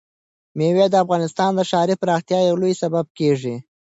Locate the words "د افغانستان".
0.91-1.51